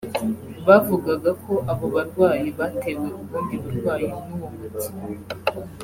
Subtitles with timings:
[0.67, 4.91] Bavugaga ko abo barwayi batewe ubundi burwayi n’uwo muti